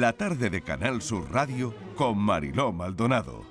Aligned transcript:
la 0.00 0.12
tarde 0.12 0.50
de 0.50 0.62
Canal 0.62 1.02
Sur 1.02 1.30
Radio 1.32 1.74
con 1.96 2.18
Mariló 2.18 2.72
Maldonado. 2.72 3.42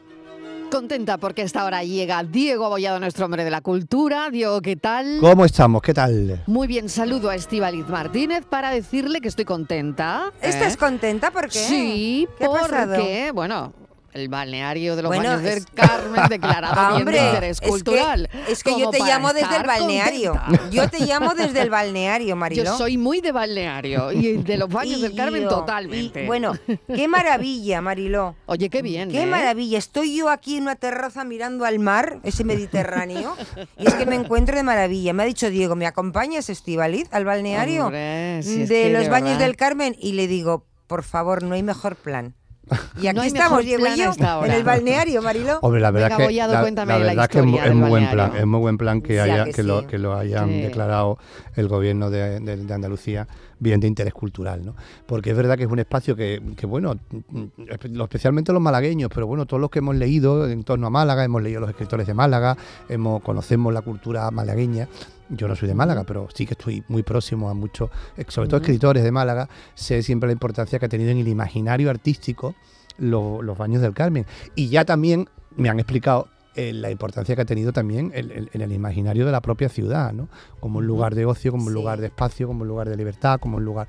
Contenta 0.72 1.18
porque 1.18 1.42
a 1.42 1.46
esta 1.46 1.66
hora 1.66 1.84
llega 1.84 2.24
Diego 2.24 2.66
Abollado, 2.66 3.00
nuestro 3.00 3.26
hombre 3.26 3.44
de 3.44 3.52
la 3.52 3.60
cultura. 3.60 4.30
Diego, 4.30 4.62
¿qué 4.62 4.78
tal? 4.78 5.18
¿Cómo 5.20 5.44
estamos? 5.44 5.82
¿Qué 5.82 5.94
tal? 5.94 6.44
Muy 6.48 6.68
bien, 6.68 6.88
saludo 6.88 7.30
a 7.30 7.36
Estivaliz 7.36 7.88
Martínez 7.90 8.46
para 8.46 8.72
decirle 8.72 9.20
que 9.20 9.28
estoy 9.28 9.44
contenta. 9.44 10.32
¿Estás 10.42 10.76
¿eh? 10.76 10.78
contenta? 10.78 11.30
¿Por 11.32 11.50
qué? 11.50 11.60
Sí, 11.60 12.28
¿Qué 12.38 12.46
ha 12.46 12.48
porque, 12.48 12.62
pasado? 12.70 13.34
bueno, 13.34 13.74
el 14.14 14.28
balneario 14.30 14.96
de 14.96 15.02
los 15.04 15.10
Bueno, 15.10 15.30
baños 15.30 15.44
del 15.44 15.58
es- 15.60 15.66
Carmen 15.74 16.22
declarado 16.30 16.76
bien 16.90 17.02
Hombre, 17.02 17.20
de 17.22 17.26
interés 17.28 17.52
es 17.52 17.62
que- 17.62 17.70
cultural. 17.70 18.30
Es 18.48 18.64
que, 18.64 18.80
yo 18.80 18.90
te 18.90 19.00
llamo 19.00 19.34
desde 19.34 19.56
el 19.58 19.64
balneario. 19.64 20.34
contenta. 20.34 20.70
Yo 20.70 20.90
te 20.90 21.00
llamo 21.06 21.34
desde 21.34 21.62
el 21.62 21.70
balneario, 21.70 22.36
Mariló. 22.36 22.64
Yo 22.64 22.78
soy 22.78 22.98
muy 22.98 23.22
de 23.22 23.32
balneario 23.32 24.12
y 24.12 24.38
de 24.38 24.58
los 24.58 24.70
baños 24.70 25.00
Y 25.00 25.02
del 25.04 25.16
Carmen 25.16 25.44
yo- 25.44 25.50
totalmente. 25.50 26.24
y, 26.24 26.28
bueno, 26.28 26.54
qué 26.94 27.08
maravilla, 27.08 27.82
Mariló. 27.82 28.36
Oye, 28.46 28.70
qué 28.70 28.82
bien. 28.82 29.10
Qué 29.12 29.24
¿eh? 29.24 29.26
maravilla. 29.26 29.78
Estoy 29.78 30.16
yo 30.18 30.30
aquí 30.30 30.58
en 30.58 30.64
una 30.64 30.76
terraza 30.76 31.24
mirando 31.24 31.66
al 31.66 31.80
mar, 31.80 32.20
ese 32.24 32.44
Mediterráneo, 32.44 33.36
y 33.78 33.88
es 33.88 33.94
que 33.96 34.06
me 34.06 34.16
encuentro 34.16 34.56
de 34.56 34.64
maravilla. 34.64 35.14
Me 35.14 35.24
ha 35.24 35.26
dicho 35.26 35.50
Diego, 35.50 35.76
¿me 35.76 35.88
acompañas, 35.88 36.50
Estivaliz, 36.50 37.08
al 37.12 37.26
balneario 37.26 37.86
Hombre, 37.86 38.42
si 38.44 38.66
de 38.66 38.90
los 38.92 39.04
de 39.04 39.10
baños 39.10 39.40
del 39.40 39.56
Carmen? 39.56 39.96
Y 40.00 40.14
le 40.14 40.28
digo, 40.28 40.66
por 40.88 41.04
favor, 41.04 41.44
no 41.44 41.56
hay 41.56 41.64
mejor 41.64 41.96
plan. 41.96 42.36
Y 43.02 43.08
aquí 43.08 43.16
No 43.18 43.24
estamos, 43.24 43.66
Diego 43.66 43.86
y 43.86 43.98
yo, 43.98 44.12
en 44.46 44.52
el 44.52 44.64
balneario, 44.64 45.22
Mariló. 45.22 45.60
Hombre, 45.62 45.82
la 45.82 45.92
verdad 45.92 46.10
Venga, 46.18 46.28
que 46.30 46.34
la, 46.54 46.62
cuéntame 46.62 46.94
la 46.94 47.00
la 47.00 47.06
verdad 47.06 47.30
que 47.30 47.40
es, 47.40 47.46
muy 47.76 47.90
buen 47.90 48.10
plan, 48.10 48.32
es 48.38 48.46
muy 48.46 48.60
buen 48.60 48.78
plan 48.78 49.02
que 49.02 49.16
Ya 49.16 49.24
haya 49.24 49.44
que 49.46 49.52
que, 49.52 49.64
lo, 49.64 49.82
sí. 49.82 49.88
que 49.88 49.98
lo 49.98 50.16
hayan 50.16 50.48
Sí. 50.50 50.62
declarado 50.62 51.18
el 51.56 51.68
gobierno 51.68 52.10
de, 52.10 52.40
de- 52.40 52.58
de 52.58 52.74
Andalucía 52.74 53.28
bien 53.62 53.80
de 53.80 53.88
interés 53.88 54.14
cultural, 54.14 54.66
¿no? 54.66 54.76
Porque 55.06 55.30
es 55.32 55.38
verdad 55.38 55.56
que 55.56 55.64
es 55.64 55.72
un 55.72 55.80
espacio 55.80 56.16
que, 56.16 56.42
que, 56.58 56.66
bueno, 56.66 56.96
especialmente 58.04 58.52
los 58.52 58.62
malagueños, 58.62 59.10
pero 59.14 59.28
bueno, 59.28 59.46
todos 59.46 59.62
los 59.62 59.70
que 59.70 59.80
hemos 59.80 59.96
leído 59.96 60.50
en 60.50 60.64
torno 60.64 60.88
a 60.88 60.90
Málaga, 60.90 61.24
hemos 61.24 61.42
leído 61.42 61.62
los 61.62 61.70
escritores 61.70 62.08
de 62.08 62.14
Málaga, 62.14 62.58
hemos 62.90 63.22
conocemos 63.22 63.74
la 63.74 63.82
cultura 63.82 64.30
malagueña. 64.32 64.88
Yo 65.30 65.48
no 65.48 65.56
soy 65.56 65.68
de 65.70 65.76
Málaga, 65.76 66.04
pero 66.04 66.28
sí 66.34 66.46
que 66.46 66.56
estoy 66.56 66.84
muy 66.90 67.04
próximo 67.04 67.50
a 67.50 67.54
muchos, 67.54 67.90
eh, 68.18 68.26
sobre 68.28 68.50
todo 68.50 68.60
escritores 68.60 69.04
de 69.04 69.12
Málaga, 69.12 69.48
sé 69.76 70.04
siempre 70.04 70.28
la 70.28 70.34
importancia 70.34 70.78
que 70.80 70.88
ha 70.88 70.90
tenido 70.90 71.12
en 71.12 71.20
el 71.20 71.28
imaginario 71.28 71.90
artístico 71.90 72.56
lo- 72.98 73.42
los 73.42 73.58
baños 73.58 73.82
del 73.82 73.94
Carmen. 73.94 74.26
Y 74.56 74.68
ya 74.70 74.84
también 74.84 75.30
me 75.56 75.70
han 75.70 75.80
explicado 75.80 76.28
eh, 76.56 76.74
la 76.74 76.92
importancia 76.92 77.36
que 77.36 77.42
ha 77.42 77.46
tenido 77.46 77.72
también 77.72 78.12
el- 78.14 78.32
el- 78.32 78.50
en 78.54 78.62
el 78.62 78.72
imaginario 78.74 79.26
de 79.26 79.32
la 79.32 79.42
propia 79.42 79.70
ciudad, 79.70 80.12
¿no? 80.14 80.28
Como 80.60 80.80
un 80.80 80.88
lugar 80.88 81.16
de 81.16 81.26
ocio, 81.26 81.52
como 81.52 81.64
un 81.66 81.70
Sí. 81.70 81.76
lugar 81.76 82.02
de 82.02 82.08
espacio, 82.08 82.48
como 82.48 82.64
un 82.64 82.68
lugar 82.68 82.90
de 82.90 82.98
libertad, 82.98 83.40
como 83.40 83.58
un 83.58 83.64
lugar 83.66 83.88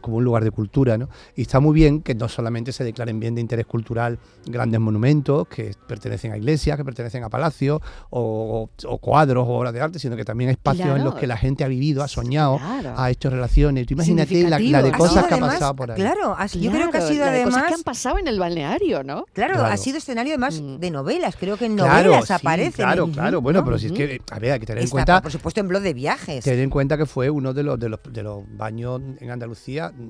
como 0.00 0.18
un 0.18 0.24
lugar 0.24 0.44
de 0.44 0.50
cultura, 0.50 0.98
¿no? 0.98 1.08
Y 1.36 1.42
está 1.42 1.60
muy 1.60 1.74
bien 1.74 2.02
que 2.02 2.14
no 2.14 2.28
solamente 2.28 2.72
se 2.72 2.84
declaren 2.84 3.18
bien 3.20 3.34
de 3.34 3.40
interés 3.40 3.66
cultural 3.66 4.18
grandes 4.46 4.78
monumentos 4.80 5.46
que 5.48 5.74
pertenecen 5.86 6.32
a 6.32 6.36
iglesias, 6.36 6.76
que 6.76 6.84
pertenecen 6.84 7.24
a 7.24 7.30
palacios, 7.30 7.80
o, 8.10 8.68
o 8.86 8.98
cuadros 8.98 9.46
o 9.48 9.52
obras 9.52 9.72
de 9.72 9.80
arte, 9.80 9.98
sino 9.98 10.16
que 10.16 10.24
también 10.24 10.48
hay 10.48 10.52
espacios 10.54 10.88
en 10.96 11.04
los 11.04 11.14
que 11.14 11.26
la 11.26 11.36
gente 11.36 11.64
ha 11.64 11.68
vivido, 11.68 12.02
ha 12.02 12.08
soñado, 12.08 12.58
Claro. 12.58 12.94
ha 12.96 13.10
hecho 13.10 13.30
relaciones. 13.30 13.86
Tú 13.86 13.94
imagínate 13.94 14.42
la, 14.48 14.58
la 14.58 14.82
de. 14.82 14.88
Ha 14.90 14.92
cosas 14.92 15.24
que 15.26 15.34
ha 15.34 15.36
además- 15.36 15.54
pasado 15.54 15.76
por 15.76 15.90
ahí. 15.90 15.96
Claro, 15.96 16.34
ha- 16.38 16.46
yo 16.46 16.70
creo 16.70 16.90
que 16.90 16.98
ha 16.98 17.00
sido 17.00 17.24
la 17.24 17.30
de 17.32 17.36
además... 17.42 17.54
cosas 17.54 17.68
que 17.68 17.74
han 17.74 17.82
pasado 17.82 18.18
en 18.18 18.28
el 18.28 18.38
balneario, 18.38 19.02
¿no? 19.02 19.24
Claro, 19.32 19.54
Claro. 19.54 19.72
ha 19.72 19.76
sido 19.76 19.98
escenario 19.98 20.32
además 20.32 20.60
Mm. 20.60 20.76
de 20.76 20.90
novelas. 20.90 21.36
Creo 21.36 21.56
que 21.56 21.66
en 21.66 21.76
Claro, 21.76 22.08
novelas 22.10 22.26
sí, 22.28 22.32
aparecen. 22.34 22.72
Claro, 22.84 23.08
claro. 23.08 23.40
Bueno, 23.40 23.60
¿no? 23.60 23.64
pero 23.64 23.78
si 23.78 23.86
es 23.86 23.92
que, 23.92 24.20
a 24.30 24.38
ver, 24.38 24.52
hay 24.52 24.60
que 24.60 24.66
tener 24.66 24.82
en 24.84 24.90
cuenta 24.90 25.22
por 25.22 25.32
supuesto, 25.32 25.60
en 25.60 25.68
blog 25.68 25.82
de 25.82 25.94
viajes. 25.94 26.44
Ten 26.44 26.58
en 26.60 26.70
cuenta 26.70 26.96
que 26.98 27.06
fue 27.06 27.30
uno 27.30 27.52
de 27.54 27.62
los, 27.62 27.78
de 27.78 27.88
los, 27.88 28.00
de 28.10 28.22
los 28.22 28.42
baños 28.56 29.00
en 29.20 29.30
Andalucía, 29.30 29.53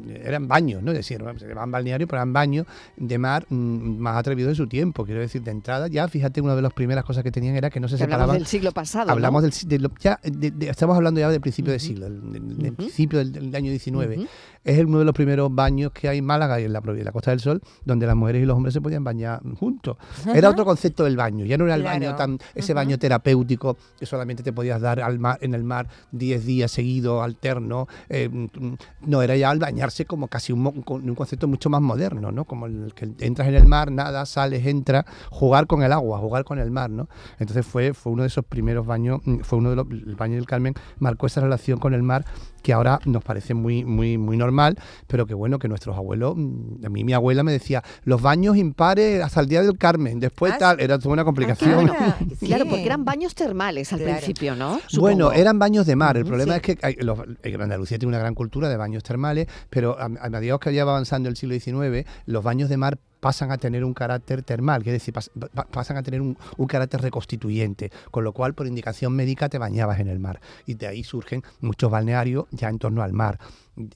eran 0.09 0.49
baños, 0.49 0.83
¿no? 0.83 0.91
Es 0.93 0.99
decir, 0.99 1.23
se 1.39 1.47
llamaban 1.49 1.71
balnearios, 1.71 2.09
pero 2.09 2.19
eran 2.21 2.33
baños 2.33 2.67
de 2.97 3.19
mar 3.19 3.47
mm, 3.49 3.99
más 3.99 4.17
atrevidos 4.17 4.51
de 4.51 4.55
su 4.57 4.67
tiempo. 4.67 5.05
Quiero 5.05 5.21
decir, 5.21 5.43
de 5.43 5.51
entrada, 5.51 5.89
ya 5.89 6.09
fíjate, 6.09 6.41
una 6.41 6.55
de 6.57 6.63
las 6.63 6.73
primeras 6.73 7.05
cosas 7.05 7.23
que 7.23 7.31
tenían 7.31 7.57
era 7.57 7.71
que 7.71 7.81
no 7.81 7.89
se 7.89 7.97
Que 7.97 8.05
hablamos 8.05 8.19
separaban. 8.23 8.39
del 8.39 8.47
siglo 8.47 8.73
pasado. 8.73 9.11
Hablamos 9.11 9.43
¿no? 9.43 9.49
del, 9.49 9.81
de 9.83 9.91
ya, 10.01 10.21
de- 10.23 10.51
de- 10.51 10.69
estamos 10.69 10.97
hablando 10.97 11.21
ya 11.21 11.29
del 11.31 11.41
principio 11.41 11.73
de 11.73 11.79
siglo, 11.79 12.07
del, 12.09 12.33
del- 12.33 12.59
del 12.59 12.73
principio 12.75 13.19
del, 13.19 13.33
del 13.33 13.55
año 13.55 13.71
19. 13.71 14.17
Ujú. 14.19 14.27
Es 14.65 14.83
uno 14.85 14.99
de 14.99 15.05
los 15.05 15.15
primeros 15.15 15.55
baños 15.55 15.93
que 15.93 16.09
hay 16.09 16.19
en 16.19 16.25
Málaga 16.25 16.61
y 16.61 16.65
en 16.65 16.73
la, 16.73 16.81
en 16.85 17.05
la 17.05 17.13
Costa 17.13 17.31
del 17.31 17.41
Sol, 17.41 17.61
donde 17.85 18.07
las 18.07 18.17
mujeres 18.17 18.43
y 18.43 18.47
los 18.47 18.57
hombres 18.57 18.73
se 18.75 18.81
podían 18.81 19.05
bañar 19.05 19.41
juntos. 19.59 19.97
Era 20.35 20.49
otro 20.51 20.65
concepto 20.65 21.05
del 21.05 21.17
baño, 21.17 21.45
ya 21.45 21.59
no 21.59 21.65
era 21.67 21.75
el 21.75 21.83
Claro. 21.83 21.99
baño 22.01 22.17
tan, 22.17 22.39
ese 22.55 22.73
baño 22.75 22.99
terapéutico 22.99 23.77
que 23.99 24.07
solamente 24.07 24.43
te 24.43 24.53
podías 24.53 24.81
dar 24.81 25.01
al 25.01 25.19
mar, 25.19 25.39
en 25.43 25.55
el 25.55 25.65
mar 25.65 25.89
10 26.13 26.45
días 26.47 26.71
seguidos, 26.71 27.23
alterno. 27.23 27.87
eh, 28.09 28.29
mm, 28.31 28.75
no, 29.07 29.21
era 29.23 29.37
ya 29.37 29.51
al 29.51 29.59
bañarse 29.59 30.07
como 30.07 30.29
casi 30.29 30.53
un, 30.53 30.67
un 30.87 31.15
concepto 31.15 31.47
mucho 31.47 31.69
más 31.69 31.83
moderno, 31.83 32.33
¿no? 32.33 32.45
Como 32.45 32.67
el 32.67 32.93
que 32.95 33.11
entras 33.21 33.49
en 33.49 33.55
el 33.55 33.67
mar, 33.67 33.91
nada, 33.93 34.25
sales, 34.27 34.67
entras, 34.67 35.05
jugar 35.31 35.67
con 35.67 35.83
el 35.83 35.93
agua, 35.93 36.19
jugar 36.19 36.45
con 36.45 36.59
el 36.59 36.71
mar, 36.71 36.89
¿no? 36.91 37.09
Entonces 37.39 37.67
fue, 37.67 37.93
fue 37.93 38.13
uno 38.13 38.23
de 38.23 38.29
esos 38.29 38.45
primeros 38.45 38.87
baños, 38.87 39.21
mm, 39.25 39.41
fue 39.41 39.59
uno 39.59 39.71
de 39.71 39.77
los, 39.77 39.91
el 39.91 40.15
baño 40.17 40.37
del 40.37 40.47
Carmen 40.47 40.75
marcó 40.99 41.27
esa 41.27 41.41
relación 41.43 41.79
con 41.79 41.93
el 41.93 42.03
mar 42.03 42.25
que 42.63 42.73
ahora 42.73 42.99
nos 43.05 43.23
parece 43.23 43.53
muy, 43.53 43.85
muy, 43.85 44.17
muy 44.17 44.39
normal, 44.39 44.54
pero 45.07 45.27
que 45.27 45.35
bueno, 45.35 45.59
que 45.59 45.69
nuestros 45.69 45.97
abuelos, 45.97 46.35
mm, 46.37 46.87
a 46.87 46.89
mí 46.89 47.05
mi 47.05 47.13
abuela 47.13 47.43
me 47.43 47.53
decía, 47.53 47.83
los 48.05 48.23
baños 48.23 48.57
impares 48.57 49.23
hasta 49.23 49.41
el 49.41 49.49
día 49.49 49.63
del 49.63 49.77
Carmen, 49.79 50.21
después 50.21 50.53
Ah, 50.55 50.59
tal, 50.59 50.81
era 50.81 50.99
toda 50.99 51.13
una 51.13 51.25
complicación. 51.25 51.91
Ah, 51.91 52.17
Claro, 52.41 52.65
sí. 52.65 52.71
porque 52.71 52.87
eran 52.87 53.05
baños 53.05 53.35
termales 53.35 53.93
al 53.93 54.01
Claro. 54.01 54.15
principio, 54.17 54.55
¿no? 54.57 54.81
Bueno, 54.99 55.33
eran 55.33 55.59
baños 55.59 55.87
de 55.87 55.97
mar. 55.97 56.17
El 56.17 56.25
problema 56.25 56.55
sí. 56.55 56.61
es 56.61 56.63
que 56.63 56.79
hay- 56.87 56.95
los- 56.97 57.19
Andalucía 57.65 57.99
tiene 57.99 58.11
una 58.11 58.19
gran 58.19 58.35
cultura 58.35 58.69
de 58.69 58.77
baños 58.77 59.03
termales, 59.03 59.47
pero 59.71 59.99
a, 59.99 60.05
a 60.05 60.31
medida 60.31 60.59
que 60.59 60.73
ya 60.75 60.85
va 60.85 60.93
avanzando 60.93 61.29
el 61.29 61.37
siglo 61.37 61.55
XIX, 61.59 62.07
los 62.27 62.45
baños 62.45 62.69
de 62.69 62.77
mar 62.77 62.99
pasan 63.21 63.51
a 63.51 63.57
tener 63.57 63.85
un 63.85 63.95
carácter 63.95 64.43
termal, 64.43 64.83
quiere 64.83 64.99
decir, 64.99 65.15
pas- 65.15 65.31
pa- 65.55 65.65
pasan 65.65 65.97
a 65.97 66.03
tener 66.03 66.21
un, 66.21 66.37
un 66.59 66.67
carácter 66.67 67.01
reconstituyente, 67.01 67.91
con 68.11 68.23
lo 68.23 68.33
cual 68.33 68.53
por 68.53 68.67
indicación 68.67 69.15
médica 69.17 69.49
te 69.49 69.57
bañabas 69.57 69.99
en 70.01 70.09
el 70.09 70.19
mar. 70.19 70.41
Y 70.67 70.75
de 70.75 70.87
ahí 70.89 71.03
surgen 71.05 71.43
muchos 71.61 71.91
balnearios 71.91 72.45
ya 72.51 72.69
en 72.69 72.79
torno 72.79 73.03
al 73.03 73.15
mar, 73.15 73.39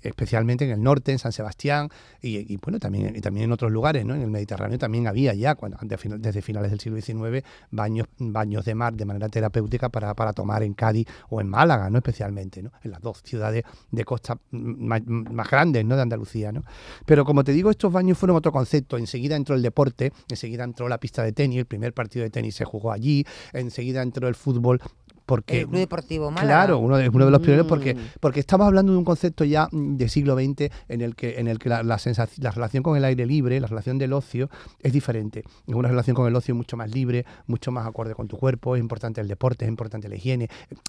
especialmente 0.02 0.64
en 0.64 0.70
el 0.70 0.82
norte, 0.82 1.12
en 1.12 1.18
San 1.18 1.32
Sebastián, 1.32 1.88
y, 2.20 2.56
bueno, 2.58 2.78
también, 2.78 3.14
y 3.16 3.20
también 3.20 3.44
en 3.44 3.52
otros 3.52 3.70
lugares, 3.70 4.04
¿no? 4.04 4.14
En 4.14 4.22
el 4.22 4.30
Mediterráneo 4.30 4.78
también 4.78 5.06
había 5.06 5.34
ya, 5.34 5.54
cuando, 5.54 5.78
desde 6.18 6.42
finales 6.42 6.70
del 6.70 6.80
siglo 6.80 7.00
XIX, 7.00 7.44
baños, 7.70 8.06
baños 8.18 8.64
de 8.64 8.74
mar 8.74 8.94
de 8.94 9.04
manera 9.04 9.28
terapéutica 9.28 9.88
para, 9.88 10.14
para 10.14 10.32
tomar 10.32 10.62
en 10.62 10.74
Cádiz 10.74 11.06
o 11.30 11.40
en 11.40 11.48
Málaga, 11.48 11.90
¿no? 11.90 11.98
Especialmente, 11.98 12.62
¿no? 12.62 12.72
En 12.82 12.90
las 12.90 13.00
dos 13.00 13.22
ciudades 13.24 13.64
de 13.90 14.04
costa 14.04 14.38
más, 14.50 15.02
más 15.06 15.50
grandes, 15.50 15.84
¿no? 15.84 15.96
De 15.96 16.02
Andalucía, 16.02 16.52
¿no? 16.52 16.64
Pero 17.06 17.24
como 17.24 17.44
te 17.44 17.52
digo, 17.52 17.70
estos 17.70 17.92
baños 17.92 18.18
fueron 18.18 18.36
otro 18.36 18.52
concepto. 18.52 18.98
Enseguida 18.98 19.36
entró 19.36 19.54
el 19.54 19.62
deporte, 19.62 20.12
enseguida 20.28 20.64
entró 20.64 20.88
la 20.88 20.98
pista 20.98 21.22
de 21.22 21.32
tenis, 21.32 21.58
el 21.58 21.66
primer 21.66 21.94
partido 21.94 22.24
de 22.24 22.30
tenis 22.30 22.54
se 22.54 22.64
jugó 22.64 22.92
allí, 22.92 23.24
enseguida 23.52 24.02
entró 24.02 24.28
el 24.28 24.34
fútbol. 24.34 24.80
Porque, 25.28 25.60
El 25.60 25.66
Club 25.66 25.78
Deportivo 25.80 26.30
Málaga. 26.30 26.48
Claro, 26.64 26.78
uno 26.78 26.96
de, 26.96 27.10
uno 27.10 27.26
de 27.26 27.30
los 27.30 27.40
primeros 27.42 27.66
porque, 27.66 27.94
Mm. 27.94 27.98
porque 28.18 28.40
estamos 28.40 28.66
hablando 28.66 28.92
de 28.92 28.98
un 28.98 29.04
concepto 29.04 29.44
ya 29.44 29.68
de 29.70 30.08
siglo 30.08 30.34
XX 30.34 30.70
en 30.88 31.02
el 31.02 31.14
que, 31.14 31.38
en 31.38 31.48
el 31.48 31.58
que 31.58 31.68
la, 31.68 31.82
la, 31.82 31.96
sensaci- 31.98 32.42
la 32.42 32.50
relación 32.50 32.82
con 32.82 32.96
el 32.96 33.04
aire 33.04 33.26
libre, 33.26 33.60
la 33.60 33.66
relación 33.66 33.98
del 33.98 34.14
ocio, 34.14 34.48
es 34.80 34.90
diferente. 34.92 35.44
Es 35.66 35.74
una 35.74 35.88
relación 35.88 36.16
con 36.16 36.26
el 36.26 36.34
ocio 36.34 36.54
mucho 36.54 36.78
más 36.78 36.90
libre, 36.90 37.26
mucho 37.46 37.70
más 37.70 37.86
acorde 37.86 38.14
con 38.14 38.26
tu 38.26 38.38
cuerpo, 38.38 38.74
es 38.74 38.80
importante 38.80 39.20
el 39.20 39.28
deporte, 39.28 39.66
es 39.66 39.68
importante 39.68 40.08
la 40.08 40.16
higiene. 40.16 40.48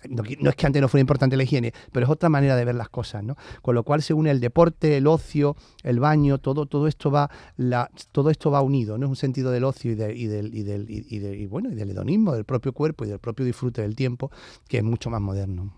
No, 0.10 0.24
no 0.40 0.50
es 0.50 0.56
que 0.56 0.66
antes 0.66 0.82
no 0.82 0.88
fuera 0.88 1.02
importante 1.02 1.36
la 1.36 1.44
higiene, 1.44 1.74
pero 1.92 2.06
es 2.06 2.10
otra 2.10 2.30
manera 2.30 2.56
de 2.56 2.64
ver 2.64 2.76
las 2.76 2.88
cosas, 2.88 3.22
¿no? 3.24 3.36
Con 3.62 3.76
lo 3.76 3.84
cual 3.84 4.02
se 4.02 4.14
une 4.14 4.32
el 4.32 4.40
deporte, 4.40 4.96
el 4.96 5.06
ocio, 5.08 5.58
el 5.84 6.00
baño, 6.00 6.38
todo, 6.38 6.66
todo 6.66 6.88
esto 6.88 7.12
va, 7.12 7.30
la, 7.58 7.92
todo 8.14 8.30
esto 8.30 8.52
va 8.52 8.62
unido, 8.62 8.98
¿no? 8.98 9.08
Es 9.08 9.10
un 9.10 9.16
sentido 9.18 9.52
del 9.52 9.66
ocio 9.66 9.92
y, 9.92 9.96
de- 9.96 10.16
y 10.16 10.28
del, 10.28 10.56
y 10.56 10.64
del, 10.64 10.90
y, 10.90 11.06
y 11.10 11.20
de- 11.20 11.36
y 11.38 11.46
bueno, 11.46 11.70
y 11.72 11.76
del 11.76 11.92
hedonismo, 11.92 12.34
del 12.34 12.46
propio 12.46 12.72
cuerpo 12.72 13.04
y 13.04 13.10
del 13.10 13.20
propio 13.20 13.46
disfrute 13.46 13.82
del 13.82 13.96
tiempo, 13.96 14.29
que 14.68 14.78
es 14.78 14.84
mucho 14.84 15.10
más 15.10 15.22
moderno. 15.22 15.74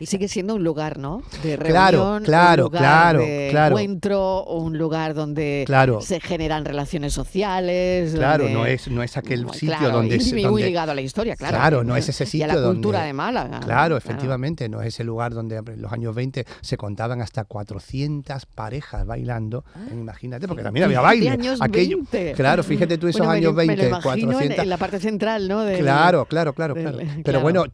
Y 0.00 0.06
sigue 0.06 0.26
siendo 0.28 0.54
un 0.56 0.64
lugar, 0.64 0.98
¿no? 0.98 1.22
De 1.42 1.56
Claro, 1.58 1.98
reunión, 1.98 2.24
claro, 2.24 2.66
un 2.66 2.72
lugar 2.72 2.80
claro, 2.82 3.20
de 3.20 3.48
claro. 3.50 3.78
encuentro, 3.78 4.44
un 4.44 4.76
lugar 4.78 5.14
donde 5.14 5.62
Claro. 5.66 6.00
se 6.00 6.20
generan 6.20 6.64
relaciones 6.64 7.12
sociales. 7.12 8.12
Claro, 8.14 8.44
donde- 8.44 8.58
no 8.58 8.66
es, 8.66 8.88
no 8.88 9.02
es 9.02 9.16
aquel 9.16 9.48
sitio 9.52 9.68
claro, 9.76 9.90
donde... 9.96 10.16
y 10.16 10.20
se- 10.20 10.34
muy 10.34 10.42
donde- 10.42 10.66
ligado 10.66 10.92
a 10.92 10.94
la 10.94 11.00
historia, 11.02 11.36
claro. 11.36 11.56
Claro, 11.56 11.84
no 11.84 11.96
es 11.96 12.08
ese 12.08 12.24
Y 12.36 12.42
a 12.42 12.46
la 12.48 12.54
sitio 12.54 12.66
cultura 12.68 12.98
donde- 12.98 13.06
de 13.08 13.12
Málaga. 13.12 13.60
Claro, 13.60 13.96
efectivamente, 13.96 14.68
no 14.68 14.80
es 14.80 14.88
ese 14.88 15.04
lugar 15.04 15.32
donde 15.34 15.56
en 15.58 15.82
los 15.82 15.92
años 15.92 16.14
20 16.14 16.46
se 16.60 16.76
contaban 16.76 17.20
hasta 17.20 17.44
400 17.44 18.46
parejas 18.46 19.06
bailando. 19.06 19.64
Imagínate, 19.92 20.48
porque 20.48 20.62
también 20.62 20.84
había 20.84 21.00
baile. 21.00 21.30
años 21.30 21.60
Aquello, 21.60 21.98
20. 21.98 22.32
Claro, 22.34 22.62
fíjate 22.62 22.98
tú 22.98 23.06
esos 23.08 23.20
Bueno, 23.20 23.32
me 23.32 23.38
años 23.38 23.54
me 23.54 23.66
20, 23.66 23.82
lo 23.82 23.88
imagino 23.88 24.12
en- 24.14 24.22
400. 24.28 24.58
En, 24.64 24.68
la 24.68 24.76
parte 24.76 24.98
central, 25.00 25.48
¿no? 25.48 25.64
Claro, 25.78 26.24
claro, 26.26 26.52
claro, 26.54 26.74
claro. 26.74 26.98
Pero 26.98 27.22
claro. 27.22 27.40
bueno, 27.40 27.64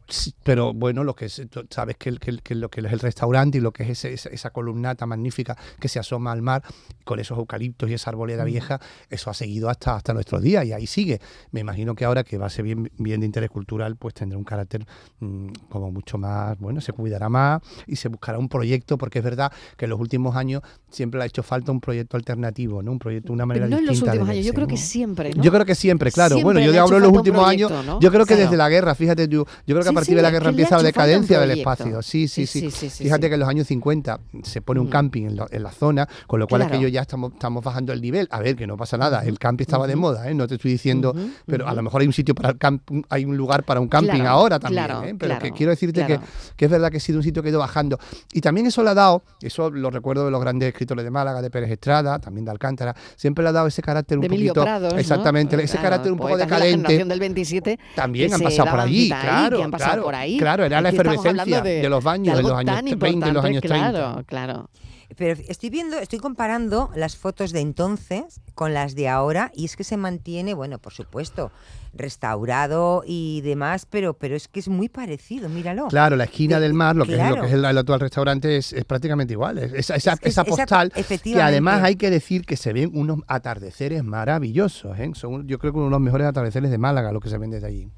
pero 0.43 0.73
bueno, 0.73 1.03
lo 1.03 1.15
que 1.15 1.27
sabes 1.29 1.97
que 1.97 2.08
que, 2.09 2.11
el- 2.11 2.19
que 2.19 2.31
el- 2.31 2.41
que 2.41 2.55
lo 2.55 2.69
que 2.69 2.81
es 2.81 2.91
el 2.93 2.99
restaurante 2.99 3.57
y 3.59 3.61
lo 3.61 3.71
que 3.71 3.83
es 3.83 3.89
ese- 3.89 4.13
esa, 4.13 4.29
esa 4.29 4.49
columnata 4.49 5.05
magnífica 5.05 5.55
que 5.79 5.87
se 5.87 5.99
asoma 5.99 6.31
al 6.31 6.41
mar 6.41 6.63
con 7.03 7.19
esos 7.19 7.37
eucaliptos 7.37 7.89
y 7.89 7.93
esa 7.93 8.09
arboleda 8.09 8.43
vieja, 8.45 8.79
eso 9.09 9.29
ha 9.29 9.33
seguido 9.33 9.69
hasta, 9.69 9.95
hasta 9.95 10.13
nuestros 10.13 10.41
días 10.41 10.65
y 10.65 10.73
ahí 10.73 10.87
sigue. 10.87 11.19
Me 11.51 11.59
imagino 11.59 11.93
que 11.93 12.05
ahora 12.05 12.23
que 12.23 12.37
va 12.37 12.47
a 12.47 12.49
ser 12.49 12.63
bien, 12.63 12.89
bien 12.97 13.19
de 13.19 13.25
interés 13.27 13.49
cultural, 13.49 13.95
pues 13.97 14.13
tendrá 14.13 14.37
un 14.37 14.43
carácter 14.45 14.85
mm, 15.19 15.47
como 15.69 15.91
mucho 15.91 16.17
más, 16.17 16.57
bueno, 16.59 16.81
se 16.81 16.93
cuidará 16.93 17.29
más 17.29 17.61
y 17.85 17.95
se 17.97 18.07
buscará 18.07 18.39
un 18.39 18.47
proyecto, 18.49 18.97
porque 18.97 19.19
es 19.19 19.25
verdad 19.25 19.51
que 19.77 19.85
en 19.85 19.89
los 19.91 19.99
últimos 19.99 20.35
años 20.35 20.61
siempre 20.89 21.17
le 21.19 21.23
ha 21.25 21.27
hecho 21.27 21.43
falta 21.43 21.71
un 21.71 21.81
proyecto 21.81 22.15
alternativo, 22.17 22.81
¿no? 22.81 22.91
Un 22.93 22.99
proyecto, 22.99 23.33
una 23.33 23.45
manera 23.45 23.65
Pero 23.65 23.75
no 23.75 23.79
en 23.79 23.85
los 23.85 23.91
distinta 23.93 24.11
últimos 24.13 24.29
años, 24.29 24.45
yo 24.45 24.53
creo 24.53 24.67
que 24.67 24.77
siempre, 24.77 25.33
¿no? 25.33 25.43
Yo 25.43 25.51
creo 25.51 25.65
que 25.65 25.75
siempre, 25.75 26.11
claro. 26.11 26.35
Siempre 26.35 26.43
bueno, 26.43 26.59
yo 26.65 26.71
te 26.71 26.79
ha 26.79 26.83
hablo 26.83 26.97
en 26.97 27.03
los 27.03 27.11
últimos 27.11 27.47
años. 27.47 27.71
Yo 27.99 28.11
creo 28.11 28.25
que 28.25 28.33
Claro. 28.35 28.43
desde 28.43 28.57
la 28.57 28.69
guerra, 28.69 28.95
fíjate 28.95 29.27
tú, 29.27 29.45
yo 29.45 29.45
creo 29.75 29.79
que 29.79 29.83
Sí, 29.83 29.89
a 29.89 29.93
partir 29.93 30.11
sí, 30.11 30.15
de 30.15 30.21
la 30.21 30.31
guerra 30.31 30.49
empieza 30.49 30.77
la 30.77 30.83
decadencia 30.83 31.39
del 31.39 31.51
espacio. 31.51 31.98
Sí, 32.01 32.27
sí, 32.27 32.45
Sí, 32.45 32.69
fíjate 32.89 33.27
que 33.27 33.33
en 33.35 33.39
los 33.39 33.49
años 33.49 33.67
50 33.67 34.19
se 34.43 34.61
pone 34.61 34.79
un 34.79 34.87
Mm. 34.87 34.89
camping 34.89 35.23
en, 35.25 35.35
lo- 35.35 35.47
en 35.51 35.63
la 35.63 35.71
zona, 35.71 36.07
con 36.27 36.39
lo 36.39 36.47
cual 36.47 36.61
Claro. 36.61 36.75
aquello 36.75 36.87
ya 36.89 37.01
estamos, 37.01 37.33
estamos 37.33 37.63
bajando 37.63 37.93
el 37.93 38.01
nivel. 38.01 38.27
A 38.31 38.39
ver, 38.39 38.55
que 38.55 38.65
no 38.67 38.77
pasa 38.77 38.97
nada. 38.97 39.23
El 39.25 39.37
camping 39.39 39.63
estaba 39.63 39.87
de 39.87 39.95
moda, 39.95 40.29
¿eh? 40.29 40.33
No 40.33 40.47
te 40.47 40.55
estoy 40.55 40.71
diciendo, 40.71 41.13
pero 41.45 41.67
a 41.67 41.73
lo 41.73 41.81
mejor 41.81 42.01
hay 42.01 42.07
un 42.07 42.13
sitio 42.13 42.33
para 42.35 42.49
el 42.49 42.57
camp- 42.57 42.89
hay 43.09 43.25
un 43.25 43.35
lugar 43.37 43.63
para 43.63 43.79
un 43.79 43.87
camping 43.87 44.09
Claro, 44.15 44.29
ahora 44.29 44.59
también, 44.59 44.85
claro, 44.85 45.03
¿eh? 45.05 45.15
Pero 45.17 45.39
que 45.39 45.51
quiero 45.51 45.69
decirte 45.71 46.05
que, 46.05 46.19
que 46.55 46.65
es 46.65 46.71
verdad 46.71 46.89
que 46.91 46.97
ha 46.97 46.99
sido 46.99 47.17
un 47.19 47.23
sitio 47.23 47.41
que 47.41 47.49
ha 47.49 47.51
ido 47.51 47.59
bajando. 47.59 47.99
Y 48.33 48.41
también 48.41 48.67
eso 48.67 48.83
le 48.83 48.89
ha 48.89 48.93
dado, 48.93 49.23
eso 49.41 49.69
lo 49.69 49.89
recuerdo 49.89 50.25
de 50.25 50.31
los 50.31 50.41
grandes 50.41 50.69
escritores 50.69 51.03
de 51.03 51.11
Málaga, 51.11 51.41
de 51.41 51.49
Pérez 51.49 51.71
Estrada, 51.71 52.19
también 52.19 52.45
de 52.45 52.51
Alcántara, 52.51 52.95
siempre 53.15 53.43
le 53.43 53.49
ha 53.49 53.53
dado 53.53 53.67
ese 53.67 53.81
carácter 53.81 54.17
un 54.17 54.21
de 54.23 54.29
poquito. 54.29 54.61
Prados, 54.63 54.93
¿no? 54.93 54.99
exactamente, 54.99 55.61
ese 55.61 55.77
carácter 55.77 56.11
un 56.11 56.17
poco 56.17 56.29
de 56.29 56.37
la 56.39 56.45
decadente. 56.45 56.77
generación 56.77 57.09
del 57.09 57.19
27 57.19 57.79
También 57.95 58.29
que 58.29 58.35
han 58.35 58.41
pasado 58.41 58.71
por 58.71 58.79
allí, 58.79 59.03
ahí, 59.03 59.07
claro, 59.21 59.57
que 59.57 59.63
han 59.63 59.71
pasado 59.71 59.89
claro, 59.91 60.03
por 60.03 60.15
ahí. 60.15 60.37
claro, 60.37 60.63
era 60.65 60.81
la 60.81 60.89
efervescencia 60.89 61.29
hablando 61.31 61.63
de 61.89 61.95
los 61.95 62.03
baños 62.03 62.37
de 62.37 62.43
los 62.43 62.51
años 62.53 62.75
tan 62.75 62.99
20 62.99 63.29
y 63.29 63.31
los 63.31 63.45
años 63.45 63.61
30. 63.61 63.89
Claro, 63.91 64.23
claro. 64.25 64.69
Pero 65.17 65.41
estoy 65.47 65.71
viendo, 65.71 65.97
estoy 65.97 66.19
comparando 66.19 66.91
las 66.95 67.17
fotos 67.17 67.51
de 67.51 67.61
entonces 67.61 68.41
con 68.53 68.75
las 68.75 68.93
de 68.93 69.09
ahora 69.09 69.51
y 69.55 69.65
es 69.65 69.75
que 69.75 69.83
se 69.83 69.97
mantiene, 69.97 70.53
bueno, 70.53 70.77
por 70.77 70.93
supuesto, 70.93 71.51
restaurado 71.93 73.03
y 73.05 73.41
demás, 73.41 73.87
pero, 73.89 74.13
pero 74.13 74.35
es 74.35 74.47
que 74.47 74.59
es 74.59 74.67
muy 74.67 74.87
parecido, 74.89 75.49
míralo. 75.49 75.87
Claro, 75.87 76.15
la 76.15 76.25
esquina 76.25 76.57
De- 76.57 76.63
del 76.63 76.73
mar, 76.73 76.95
lo 76.95 77.05
que 77.05 77.13
es 77.13 77.29
lo 77.29 77.41
que 77.41 77.47
es 77.47 77.53
el, 77.53 77.65
el 77.65 77.77
actual 77.77 77.99
restaurante, 77.99 78.57
es, 78.57 78.73
es 78.73 78.85
prácticamente 78.85 79.33
igual. 79.33 79.57
Es- 79.57 79.73
esa, 79.73 79.95
esa, 79.95 80.13
Es 80.13 80.19
que 80.19 80.29
esa 80.29 80.43
postal, 80.43 80.91
que 80.91 81.41
además 81.41 81.81
hay 81.83 81.95
que 81.95 82.09
decir 82.11 82.45
que 82.45 82.57
se 82.57 82.73
ven 82.73 82.91
unos 82.93 83.19
atardeceres 83.27 84.03
maravillosos. 84.03 84.97
¿eh? 84.99 85.09
Son, 85.15 85.47
yo 85.47 85.57
creo 85.59 85.71
que 85.71 85.77
uno 85.77 85.85
de 85.87 85.91
los 85.91 86.01
mejores 86.01 86.27
atardeceres 86.27 86.69
de 86.69 86.77
Málaga, 86.77 87.11
lo 87.11 87.19
que 87.19 87.29
se 87.29 87.37
ven 87.37 87.49
desde 87.51 87.67
allí. 87.67 87.89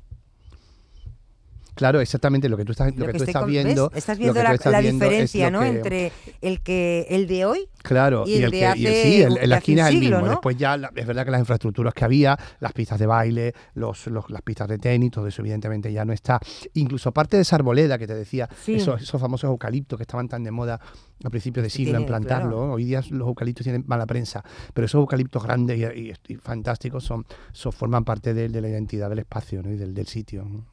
Claro, 1.73 2.01
exactamente 2.01 2.49
lo 2.49 2.57
que 2.57 2.65
tú 2.65 2.73
estás, 2.73 2.95
lo 2.95 3.05
que 3.07 3.13
tú 3.13 3.23
estás 3.23 3.45
viendo. 3.45 3.89
¿ves? 3.89 3.97
Estás 3.99 4.17
lo 4.17 4.21
viendo 4.23 4.39
que 4.41 4.43
la, 4.43 4.53
estás 4.55 4.71
la 4.71 4.81
viendo 4.81 5.05
es 5.05 5.09
diferencia, 5.11 5.49
¿no? 5.49 5.61
que- 5.61 5.67
Entre 5.67 6.11
el 6.41 6.61
que 6.61 7.07
el 7.09 7.27
de 7.27 7.45
hoy 7.45 7.67
Claro, 7.81 8.23
Y 8.27 8.33
y, 8.33 8.43
el 8.43 8.51
de 8.51 8.51
que, 8.51 8.57
y 8.59 8.61
el- 8.63 8.91
hace 8.91 9.03
sí, 9.03 9.21
el- 9.23 9.49
la 9.49 9.57
esquina 9.57 9.87
es 9.89 9.95
el 9.95 9.99
mismo. 10.01 10.19
¿no? 10.19 10.29
Después 10.29 10.55
ya, 10.57 10.77
la- 10.77 10.91
es 10.95 11.07
verdad 11.07 11.25
que 11.25 11.31
las 11.31 11.39
infraestructuras 11.39 11.93
que 11.93 12.05
había, 12.05 12.37
las 12.59 12.73
pistas 12.73 12.99
de 12.99 13.05
baile, 13.07 13.53
los, 13.73 14.05
los- 14.07 14.29
las 14.29 14.41
pistas 14.43 14.67
de 14.67 14.77
tenis, 14.77 15.09
todo 15.11 15.25
eso 15.27 15.41
evidentemente 15.41 15.91
ya 15.91 16.05
no 16.05 16.13
está. 16.13 16.39
Incluso 16.73 17.09
aparte 17.09 17.37
de 17.37 17.41
esa 17.43 17.55
arboleda 17.55 17.97
que 17.97 18.05
te 18.05 18.13
decía, 18.15 18.47
Sí. 18.63 18.75
esos, 18.75 19.01
esos 19.01 19.19
famosos 19.19 19.49
eucaliptos 19.49 19.97
que 19.97 20.03
estaban 20.03 20.27
tan 20.27 20.43
de 20.43 20.51
moda 20.51 20.79
a 21.23 21.29
principios 21.29 21.63
de 21.63 21.69
siglo 21.69 21.97
en 21.97 22.05
plantarlo. 22.05 22.71
Hoy 22.73 22.83
día 22.83 23.01
los 23.11 23.27
eucaliptos 23.27 23.63
tienen 23.63 23.83
mala 23.87 24.05
prensa, 24.05 24.43
pero 24.73 24.85
esos 24.85 24.99
eucaliptos 24.99 25.41
grandes 25.43 25.79
y, 25.95 26.09
y- 26.09 26.13
y 26.27 26.35
fantásticos 26.35 27.03
son, 27.03 27.25
son- 27.51 27.71
forman 27.71 28.03
parte 28.03 28.33
de, 28.33 28.49
de 28.49 28.61
la 28.61 28.69
identidad 28.69 29.09
del 29.09 29.19
espacio 29.19 29.63
¿no? 29.63 29.71
y 29.71 29.77
del, 29.77 29.93
del 29.93 30.07
sitio. 30.07 30.43
¿no? 30.43 30.65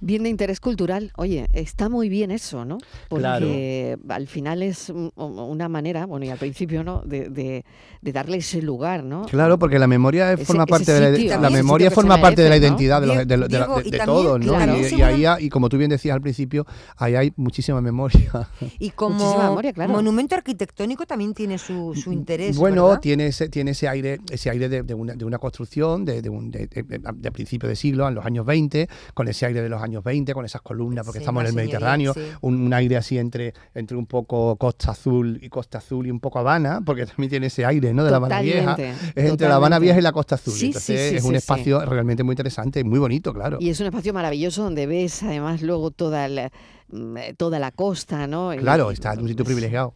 Bien 0.00 0.22
de 0.22 0.28
interés 0.28 0.60
cultural. 0.60 1.10
Oye, 1.16 1.46
está 1.52 1.88
muy 1.88 2.08
bien 2.10 2.30
eso, 2.30 2.64
¿no? 2.66 2.76
Porque 3.08 3.96
al 4.08 4.26
final 4.26 4.62
es 4.62 4.90
un- 4.90 5.10
una 5.16 5.68
manera, 5.70 6.04
bueno, 6.04 6.26
y 6.26 6.28
al 6.28 6.36
principio, 6.38 6.84
¿no? 6.84 7.00
De, 7.02 7.30
de- 7.30 7.64
de 8.02 8.12
darle 8.12 8.36
ese 8.36 8.60
lugar, 8.60 9.02
¿no? 9.02 9.24
Claro, 9.24 9.58
porque 9.58 9.78
la 9.78 9.86
memoria 9.86 10.32
Ese- 10.34 10.44
forma 10.44 10.66
parte 10.66 10.92
de 10.92 11.28
la, 11.38 11.50
memoria 11.50 11.90
forma 11.90 12.20
parte 12.20 12.42
de 12.42 12.50
la 12.50 12.56
identidad 12.58 13.00
de, 13.00 13.06
los- 13.06 13.26
de, 13.26 13.36
los- 13.36 13.48
de 13.48 13.58
la- 13.58 13.64
Diego, 13.66 13.80
de- 13.80 13.88
y 13.88 13.90
de 13.90 13.98
también- 13.98 14.16
todos, 14.24 14.40
¿no? 14.40 14.52
claro. 14.52 14.76
Y, 14.78 15.02
ahí, 15.02 15.24
y 15.46 15.48
como 15.48 15.68
tú 15.70 15.78
bien 15.78 15.90
decías 15.90 16.14
al 16.14 16.20
principio, 16.20 16.66
ahí 16.98 17.14
hay 17.14 17.32
muchísima 17.36 17.80
memoria. 17.80 18.30
y 18.78 18.90
como 18.90 19.14
Muchísima 19.16 19.48
memoria, 19.48 19.72
claro. 19.72 19.92
monumento 19.92 20.34
arquitectónico 20.34 21.06
también 21.06 21.32
tiene 21.32 21.56
su, 21.58 21.94
su 21.94 22.12
interés. 22.12 22.56
bueno, 22.58 22.84
¿verdad? 22.86 23.00
tiene 23.00 23.26
ese, 23.28 23.48
tiene 23.48 23.70
ese 23.70 23.88
aire, 23.88 24.20
ese 24.30 24.50
aire 24.50 24.68
de, 24.68 24.82
de 24.82 24.94
una, 24.94 25.14
de 25.14 25.24
una 25.24 25.38
construcción 25.38 26.04
de, 26.04 26.20
de, 26.20 26.28
un, 26.28 26.50
de, 26.50 26.66
de- 26.66 27.00
de 27.14 27.32
principio 27.32 27.68
de 27.68 27.76
siglo, 27.76 28.06
en 28.06 28.14
los 28.14 28.24
años 28.26 28.44
20, 28.44 28.88
con 29.14 29.26
ese 29.28 29.35
aire 29.44 29.60
de 29.60 29.68
los 29.68 29.82
años 29.82 30.02
20, 30.02 30.32
con 30.32 30.44
esas 30.44 30.62
columnas, 30.62 31.04
porque 31.04 31.18
Sí, 31.18 31.22
estamos 31.24 31.42
en 31.42 31.48
el 31.48 31.54
Mediterráneo, 31.54 32.14
sí. 32.14 32.20
un, 32.40 32.60
un 32.62 32.72
aire 32.72 32.96
así 32.96 33.18
entre, 33.18 33.52
entre 33.74 33.96
un 33.96 34.06
poco 34.06 34.56
Costa 34.56 34.92
Azul 34.92 35.38
y 35.42 35.48
Costa 35.48 35.78
Azul 35.78 36.06
y 36.06 36.10
un 36.10 36.20
poco 36.20 36.38
Habana, 36.38 36.80
porque 36.86 37.04
también 37.06 37.28
tiene 37.30 37.46
ese 37.48 37.66
aire, 37.66 37.92
¿no? 37.92 38.04
De 38.04 38.10
la 38.10 38.16
Habana 38.16 38.40
Vieja. 38.40 38.76
Totalmente, 38.76 39.20
Es 39.20 39.30
entre 39.30 39.48
la 39.48 39.56
Habana. 39.56 39.78
Vieja 39.78 39.98
y 39.98 40.02
la 40.02 40.12
Costa 40.12 40.36
Azul. 40.36 40.54
Sí, 40.54 40.66
Entonces 40.66 41.00
sí, 41.00 41.08
sí, 41.10 41.16
es 41.16 41.24
un 41.24 41.34
espacio 41.34 41.84
realmente 41.84 42.22
muy 42.22 42.32
interesante 42.32 42.80
y 42.80 42.84
muy 42.84 42.98
bonito, 42.98 43.34
claro. 43.34 43.58
Y 43.60 43.68
es 43.68 43.80
un 43.80 43.86
espacio 43.86 44.14
maravilloso 44.14 44.62
donde 44.62 44.86
ves 44.86 45.22
además 45.22 45.60
luego 45.60 45.90
toda 45.90 46.28
la, 46.28 46.50
mm, 46.88 47.16
toda 47.36 47.58
la 47.58 47.72
costa, 47.72 48.26
¿no? 48.26 48.52
Claro, 48.58 48.90
está 48.90 49.12
en 49.12 49.20
un 49.20 49.28
sitio 49.28 49.42
es 49.42 49.46
privilegiado. 49.46 49.94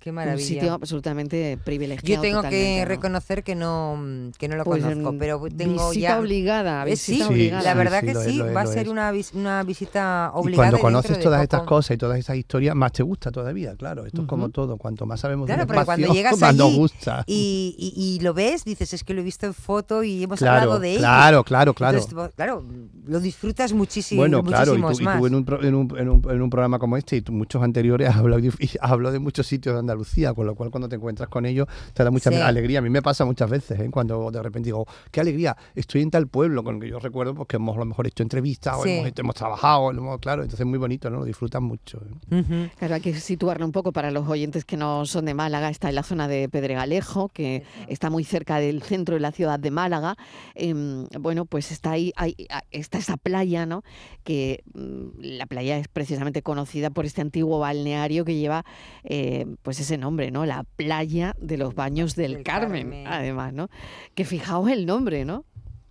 Qué 0.00 0.08
Un 0.10 0.16
maravilla. 0.16 0.46
sitio 0.46 0.72
absolutamente 0.72 1.58
privilegiado. 1.62 2.08
Yo 2.14 2.20
tengo 2.22 2.40
que 2.48 2.84
reconocer 2.86 3.44
que 3.44 3.54
no, 3.54 4.02
que 4.38 4.48
no 4.48 4.56
lo 4.56 4.64
Pues, 4.64 4.82
conozco, 4.82 5.12
mm, 5.12 5.18
pero 5.18 5.42
tengo 5.54 5.90
visita 5.90 6.08
ya... 6.14 6.18
obligada, 6.18 6.82
Eh, 6.86 6.90
visita 6.92 7.26
sí, 7.26 7.30
obligada. 7.30 7.62
la 7.62 7.74
verdad 7.74 8.00
sí, 8.00 8.06
que 8.06 8.14
sí, 8.14 8.40
es, 8.40 8.56
va 8.56 8.62
a 8.62 8.66
ser 8.66 8.88
una, 8.88 9.12
vis- 9.12 9.32
una 9.34 9.62
visita 9.62 10.32
Y 10.34 10.38
obligada. 10.38 10.56
cuando 10.56 10.76
dentro 10.78 10.80
conoces 10.88 11.16
de 11.18 11.22
todas 11.22 11.42
estas 11.42 11.62
cosas 11.64 11.94
y 11.94 11.98
todas 11.98 12.18
estas 12.18 12.36
historias, 12.36 12.74
más 12.74 12.92
te 12.92 13.02
gusta 13.02 13.30
todavía, 13.30 13.74
claro. 13.76 14.06
Esto 14.06 14.22
es 14.22 14.26
como 14.26 14.48
todo. 14.48 14.78
Cuanto 14.78 15.04
más 15.04 15.20
sabemos 15.20 15.44
Claro, 15.44 15.66
porque 15.66 15.80
espacio, 15.80 16.04
cuando 16.06 16.14
llegas 16.14 16.38
más 16.40 16.54
nos 16.56 16.74
gusta. 16.74 17.22
Y, 17.26 17.74
y- 17.78 17.92
y 18.16 18.20
lo 18.20 18.32
ves, 18.32 18.64
dices, 18.64 18.94
es 18.94 19.04
que 19.04 19.12
lo 19.12 19.20
he 19.20 19.24
visto 19.24 19.44
en 19.44 19.52
foto 19.52 20.02
y 20.02 20.22
hemos 20.22 20.38
Claro, 20.38 20.60
hablado 20.62 20.80
de 20.80 20.92
ello. 20.92 21.00
claro, 21.00 21.44
claro, 21.44 21.74
claro. 21.74 21.98
Entonces, 21.98 22.34
claro, 22.36 22.64
lo 23.06 23.20
disfrutas 23.20 23.74
muchísimo, 23.74 24.22
bueno, 24.22 24.42
claro, 24.42 24.74
y 24.76 24.80
tú, 24.80 24.92
y 24.98 25.26
en, 25.26 25.34
un, 25.34 25.44
pro- 25.44 25.62
en, 25.62 25.74
un, 25.74 25.94
en, 25.98 26.08
un, 26.08 26.22
en 26.30 26.40
un 26.40 26.48
programa 26.48 26.78
como 26.78 26.96
este 26.96 27.16
y 27.16 27.20
tú 27.20 27.32
muchos 27.32 27.62
anteriores 27.62 28.08
has 28.08 28.16
hablado, 28.16 28.40
y 28.40 28.52
hablo 28.80 29.12
de 29.12 29.18
muchos 29.18 29.46
sitios 29.46 29.74
de 29.74 29.80
Andalucía, 29.90 30.32
con 30.34 30.46
lo 30.46 30.54
cual 30.54 30.70
cuando 30.70 30.88
te 30.88 30.96
encuentras 30.96 31.28
con 31.28 31.46
ellos 31.46 31.66
te 31.94 32.04
da 32.04 32.10
mucha 32.10 32.30
Sí. 32.30 32.36
alegría. 32.36 32.78
A 32.78 32.82
mí 32.82 32.90
me 32.90 33.02
pasa 33.02 33.24
muchas 33.24 33.50
veces, 33.50 33.78
¿eh? 33.80 33.88
cuando 33.90 34.30
de 34.30 34.42
repente 34.42 34.68
digo, 34.68 34.86
qué 35.10 35.20
alegría, 35.20 35.56
estoy 35.74 36.02
en 36.02 36.10
tal 36.10 36.28
pueblo, 36.28 36.62
con 36.62 36.76
el 36.76 36.80
que 36.82 36.88
yo 36.88 36.98
recuerdo 36.98 37.34
pues, 37.34 37.48
que 37.48 37.56
hemos 37.56 37.76
a 37.76 37.80
lo 37.80 37.84
mejor 37.86 38.06
hecho 38.06 38.22
entrevistas 38.22 38.76
o 38.76 38.86
hemos, 38.86 39.12
hemos 39.16 39.34
trabajado, 39.34 39.90
hemos- 39.90 40.18
claro, 40.20 40.42
entonces 40.42 40.60
es 40.60 40.66
muy 40.66 40.78
bonito, 40.78 41.10
¿no? 41.10 41.18
Lo 41.20 41.24
disfrutan 41.24 41.62
mucho. 41.64 42.00
¿eh? 42.30 42.70
Claro, 42.78 42.94
hay 42.94 43.00
que 43.00 43.14
situarlo 43.14 43.64
un 43.66 43.72
poco 43.72 43.92
para 43.92 44.10
los 44.10 44.28
oyentes 44.28 44.64
que 44.64 44.76
no 44.76 45.04
son 45.06 45.24
de 45.24 45.34
Málaga. 45.34 45.68
Está 45.70 45.88
en 45.88 45.94
la 45.96 46.02
zona 46.02 46.28
de 46.28 46.48
Pedregalejo, 46.48 47.28
que 47.28 47.64
está 47.88 48.10
muy 48.10 48.24
cerca 48.24 48.58
del 48.58 48.82
centro 48.82 49.14
de 49.14 49.20
la 49.20 49.32
ciudad 49.32 49.58
de 49.58 49.70
Málaga. 49.70 50.16
Em, 50.54 51.06
bueno, 51.18 51.44
pues 51.46 51.72
está 51.72 51.92
ahí, 51.92 52.12
ahí- 52.16 52.36
está 52.70 52.98
esa 52.98 53.16
playa, 53.16 53.66
¿no? 53.66 53.82
Que 54.24 54.62
mm, 54.74 55.20
la 55.20 55.46
playa 55.46 55.78
es 55.78 55.88
precisamente 55.88 56.42
conocida 56.42 56.90
por 56.90 57.06
este 57.06 57.20
antiguo 57.20 57.58
balneario 57.58 58.24
que 58.24 58.36
lleva, 58.36 58.64
eh, 59.04 59.46
pues 59.62 59.79
ese 59.80 59.98
nombre, 59.98 60.30
¿no? 60.30 60.46
La 60.46 60.64
playa 60.76 61.34
de 61.40 61.56
los 61.58 61.74
baños 61.74 62.14
del, 62.16 62.34
Del 62.34 62.42
Carmen, 62.44 62.82
Carmen. 62.90 63.06
además, 63.06 63.52
¿no? 63.52 63.68
Que 64.14 64.24
fijaos 64.24 64.68
el 64.70 64.86
nombre, 64.86 65.24
¿no? 65.24 65.44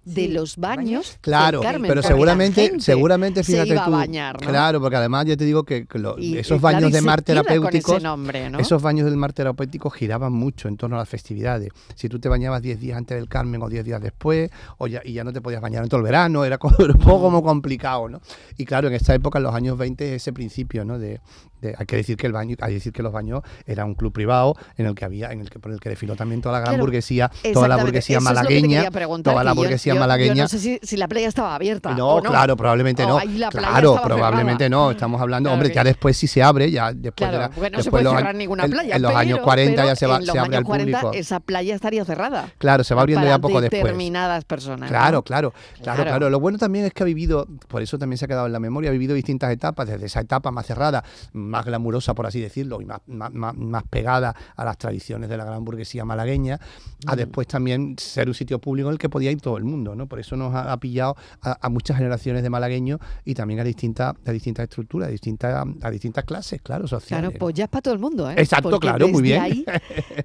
De 0.06 0.26
Sí, 0.26 0.28
los 0.30 0.58
baños, 0.58 1.20
Claro, 1.22 1.60
del 1.60 1.70
Carmen, 1.72 1.90
pero 1.90 2.02
seguramente, 2.02 2.80
seguramente 2.80 3.44
se 3.44 3.52
fíjate 3.52 3.70
iba 3.70 3.84
a 3.84 4.34
tú, 4.38 4.46
claro, 4.46 4.80
porque 4.82 4.96
además 4.96 5.26
yo 5.26 5.38
te 5.38 5.44
digo 5.46 5.64
que, 5.66 5.86
lo- 5.96 6.18
Y- 6.18 6.38
esos 6.38 6.60
claro, 6.60 6.78
baños 6.78 6.92
de 6.94 7.02
mar 7.02 7.22
terapéuticos, 7.22 7.96
ese 7.98 8.04
nombre, 8.04 8.50
¿no? 8.50 8.58
esos 8.60 8.82
baños 8.82 9.06
del 9.06 9.18
mar 9.18 9.34
terapéutico 9.34 9.90
giraban 9.92 10.34
mucho 10.34 10.68
en 10.68 10.78
torno 10.78 10.96
a 10.96 11.00
las 11.00 11.10
festividades. 11.10 11.70
Si 11.96 12.10
tú 12.10 12.18
te 12.18 12.28
bañabas 12.30 12.62
10 12.64 12.80
días 12.80 12.98
antes 12.98 13.18
del 13.18 13.28
Carmen 13.28 13.62
o 13.62 13.70
10 13.70 13.86
días 13.86 14.02
después, 14.02 14.50
o 14.78 14.88
ya, 14.88 15.02
y 15.04 15.14
ya 15.14 15.24
no 15.24 15.34
te 15.34 15.42
podías 15.42 15.62
bañar 15.62 15.84
en 15.84 15.90
todo 15.90 16.00
el 16.00 16.06
verano, 16.06 16.44
era, 16.46 16.58
como- 16.60 16.78
era 16.80 16.94
un 16.94 17.00
poco 17.00 17.20
como 17.24 17.44
complicado, 17.44 18.08
¿no? 18.10 18.22
Y 18.58 18.66
claro, 18.66 18.88
en 18.88 18.96
esta 18.96 19.14
época, 19.14 19.38
en 19.38 19.44
los 19.44 19.54
años 19.54 19.78
20, 19.78 20.16
ese 20.16 20.34
principio, 20.34 20.86
¿no? 20.86 20.98
De, 20.98 21.20
de- 21.62 21.76
hay 21.78 21.86
que 21.86 21.96
decir 21.96 22.18
que 22.18 22.28
el 22.28 22.34
baño, 22.34 22.56
hay 22.62 22.70
que 22.70 22.74
decir 22.76 22.94
que 22.94 23.04
los 23.04 23.12
baños 23.12 23.42
era 23.66 23.86
un 23.86 23.96
club 23.96 24.12
privado 24.14 24.56
en 24.78 24.86
el 24.86 24.96
que 24.96 25.06
había, 25.06 25.32
en 25.32 25.42
el 25.42 25.50
que 25.50 25.60
por 25.60 25.72
el 25.72 25.80
que 25.80 25.90
desfiló 25.90 26.16
también 26.16 26.42
toda 26.42 26.54
la 26.54 26.60
gran 26.60 26.74
Claro, 26.76 26.84
burguesía, 26.86 27.32
toda 27.54 27.68
la 27.68 27.78
burguesía 27.78 28.18
que 28.20 28.24
malagueña, 28.24 28.90
toda 29.24 29.44
la 29.44 29.54
yo- 29.54 29.78
yo- 29.94 30.00
malagueña. 30.00 30.44
no 30.44 30.48
sé 30.48 30.60
si, 30.60 30.80
si 30.82 30.98
la 30.98 31.08
playa 31.08 31.28
estaba 31.28 31.56
abierta. 31.56 31.94
No, 31.96 32.08
o 32.16 32.22
no. 32.22 32.30
claro, 32.30 32.56
probablemente 32.56 33.04
O 33.04 33.08
no. 33.08 33.20
claro, 33.52 34.00
probablemente 34.04 34.66
cerrada. 34.66 34.84
no. 34.86 34.92
Estamos 34.92 35.22
hablando, 35.22 35.48
Claro 35.50 35.54
hombre, 35.56 35.70
que- 35.70 35.76
ya 35.76 35.84
después 35.84 36.18
sí 36.18 36.28
se 36.28 36.42
abre, 36.44 36.72
ya 36.72 36.92
después 36.94 37.14
Claro, 37.16 37.34
de 37.34 37.40
la, 37.40 37.50
porque 37.50 37.70
no 37.70 37.78
se 37.78 37.84
después 37.84 37.92
puede 37.92 38.04
los 38.06 38.14
cerrar 38.14 38.28
años- 38.30 38.38
ninguna 38.40 38.66
playa. 38.68 38.96
en 38.96 39.02
los 39.02 39.16
años 39.16 39.38
pero- 39.38 39.46
40 39.46 39.76
pero 39.82 39.88
ya 39.88 39.96
se, 39.96 40.06
va, 40.08 40.16
en 40.18 40.26
los 40.26 40.34
se 40.34 40.40
abre 40.40 40.50
al 40.50 40.54
años 40.56 40.68
40 40.68 41.02
público. 41.02 41.20
esa 41.20 41.40
playa 41.40 41.76
estaría 41.76 42.06
cerrada. 42.06 42.50
Claro, 42.58 42.84
se 42.84 42.96
va 42.96 43.02
abriendo 43.02 43.26
ya 43.28 43.40
poco 43.40 43.62
después. 43.62 43.82
determinadas 43.84 44.46
personas. 44.46 44.90
Claro, 44.90 45.22
claro, 45.24 45.54
claro, 45.82 46.04
Claro. 46.04 46.30
Lo 46.30 46.40
bueno 46.40 46.58
también 46.58 46.86
es 46.86 46.94
que 46.94 47.04
ha 47.04 47.06
vivido, 47.06 47.48
por 47.68 47.82
eso 47.82 47.98
también 47.98 48.18
se 48.18 48.26
ha 48.26 48.28
quedado 48.28 48.46
en 48.48 48.54
la 48.54 48.60
memoria, 48.60 48.90
ha 48.90 48.94
vivido 48.94 49.14
distintas 49.14 49.52
etapas, 49.52 49.88
desde 49.88 50.06
esa 50.06 50.22
etapa 50.22 50.52
más 50.52 50.66
cerrada, 50.66 51.04
más 51.50 51.66
glamurosa, 51.66 52.14
por 52.14 52.26
así 52.28 52.40
decirlo, 52.40 52.80
y 52.82 52.86
más, 52.86 53.02
más, 53.08 53.32
más- 53.34 53.84
pegada 53.90 54.36
a 54.56 54.64
las 54.66 54.78
tradiciones 54.78 55.30
de 55.30 55.36
la 55.38 55.44
gran 55.46 55.66
burguesía 55.66 56.06
malagueña, 56.06 56.60
a 57.08 57.16
después 57.16 57.48
también 57.48 57.96
ser 57.98 58.28
un 58.28 58.34
sitio 58.34 58.60
público 58.60 58.88
en 58.90 58.94
el 58.94 59.00
que 59.00 59.10
podía 59.10 59.32
ir 59.32 59.42
todo 59.42 59.58
el 59.58 59.64
mundo, 59.64 59.96
¿no? 59.96 60.08
Por 60.08 60.20
eso 60.20 60.36
nos 60.36 60.54
ha, 60.54 60.72
ha 60.72 60.78
pillado 60.80 61.16
a, 61.42 61.58
a 61.66 61.70
muchas 61.70 61.98
generaciones 61.98 62.44
de 62.44 62.50
malagueños 62.50 63.00
y 63.26 63.34
también 63.34 63.60
a 63.60 63.64
distintas, 63.64 64.14
a 64.26 64.32
distintas 64.32 64.64
estructuras, 64.64 65.10
a 65.10 65.12
distintas, 65.12 65.66
a 65.82 65.90
distintas 65.92 66.24
clases, 66.26 66.62
claro, 66.62 66.88
sociales. 66.88 67.30
Claro, 67.30 67.40
pues 67.40 67.56
ya 67.56 67.64
es 67.66 67.70
para 67.70 67.82
todo 67.82 67.94
el 67.94 68.00
mundo, 68.00 68.30
¿eh? 68.30 68.36
Exacto, 68.38 68.70
Porque 68.70 68.88
claro, 68.88 69.08
muy 69.10 69.24
bien. 69.24 69.42
ahí- 69.42 69.66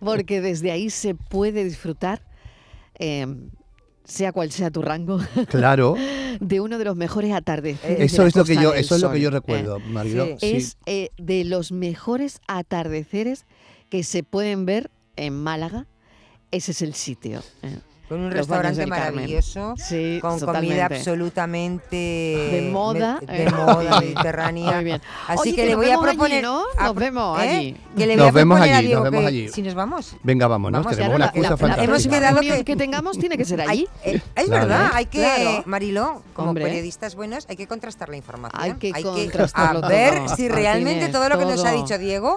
porque 0.00 0.40
desde 0.40 0.70
ahí 0.70 0.90
se 0.90 1.14
puede 1.14 1.64
disfrutar, 1.64 2.20
eh, 2.98 3.26
sea 4.04 4.32
cual 4.32 4.50
sea 4.50 4.70
tu 4.70 4.82
rango, 4.82 5.18
Claro, 5.48 5.96
de 6.40 6.60
uno 6.60 6.78
de 6.78 6.84
los 6.84 6.96
mejores 6.96 7.32
atardeceres. 7.32 7.98
de 7.98 8.04
eso 8.04 8.26
es 8.26 8.36
lo 8.36 8.44
que 8.44 8.54
yo, 8.56 8.72
del 8.72 8.80
eso 8.80 8.96
es 8.96 9.02
lo 9.02 9.08
que 9.10 9.16
Sol, 9.16 9.22
yo 9.22 9.30
recuerdo, 9.30 9.80
Mariló. 9.80 10.26
Sí. 10.38 10.52
Es 10.56 10.76
eh, 10.86 11.10
de 11.16 11.44
los 11.44 11.72
mejores 11.72 12.40
atardeceres 12.46 13.46
que 13.90 14.02
se 14.02 14.22
pueden 14.22 14.66
ver 14.66 14.90
en 15.16 15.34
Málaga. 15.34 15.86
Ese 16.50 16.72
es 16.72 16.82
el 16.82 16.94
sitio. 16.94 17.42
¿eh? 17.62 17.78
Con 18.08 18.18
un 18.20 18.26
Los 18.28 18.34
restaurante 18.36 18.86
maravilloso. 18.86 19.74
Sí, 19.78 20.18
Con 20.20 20.38
totalmente. 20.38 20.68
comida 20.76 20.86
absolutamente 20.86 21.96
De 21.96 22.68
moda, 22.70 23.18
me- 23.26 23.32
de 23.34 23.44
eh. 23.44 23.50
moda 23.50 24.00
mediterránea. 24.00 24.72
Muy 24.74 24.84
bien. 24.84 25.02
Así 25.26 25.38
Oye, 25.40 25.50
que 25.52 25.56
que 25.56 25.64
le 25.64 25.70
nos 25.72 25.76
voy 25.78 25.86
a 25.86 25.88
vemos 25.90 26.04
allí, 26.06 26.16
proponer. 26.18 26.42
¿no? 26.44 26.62
a- 26.76 26.84
Nos 26.84 26.94
vemos 26.94 27.38
¿eh? 27.42 27.48
allí. 27.48 27.76
Que 27.96 28.06
le 28.06 28.16
Nos 28.16 28.24
voy 28.24 28.28
a 28.28 28.32
vemos 28.32 28.56
proponer 28.56 28.74
a 28.74 28.78
allí, 28.78 28.86
Diego 28.88 29.02
nos 29.04 29.10
vemos 29.10 29.22
que- 29.22 29.28
allí. 29.28 29.48
Si 29.48 29.62
nos 29.62 29.74
vamos. 29.74 30.16
Venga, 30.22 30.46
vámonos, 30.46 30.84
Vamos, 30.84 30.96
tenemos 30.96 31.16
una 31.16 31.24
la- 31.24 31.30
excusa 31.30 31.42
la- 31.44 31.50
la 31.50 31.56
fantástica. 31.56 31.84
Hemos 31.84 32.06
quedado 32.06 32.40
que- 32.40 32.64
que 32.64 32.76
tengamos 32.76 33.18
tiene 33.18 33.38
que 33.38 33.44
ser 33.46 33.60
Hay- 33.62 33.68
allí. 33.68 33.88
eh, 34.04 34.20
es 34.36 34.44
Claro. 34.44 34.66
verdad, 34.66 34.90
hay 34.92 35.06
que, 35.06 35.18
Claro. 35.18 35.62
Mariló, 35.66 36.22
como 36.34 36.48
Hombre. 36.50 36.64
periodistas 36.64 37.14
buenos, 37.14 37.46
hay 37.48 37.56
que 37.56 37.66
contrastar 37.66 38.10
la 38.10 38.16
información. 38.18 38.60
Hay 38.62 38.74
que 38.74 38.92
contrastarlo 39.02 39.84
a 39.84 39.88
ver 39.88 40.24
todo, 40.26 40.36
si 40.36 40.48
realmente 40.50 41.08
todo 41.08 41.28
lo 41.30 41.38
que 41.38 41.46
nos 41.46 41.64
ha 41.64 41.72
dicho 41.72 41.96
Diego 41.96 42.36